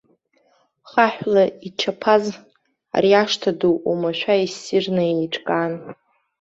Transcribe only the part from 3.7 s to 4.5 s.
оумашәа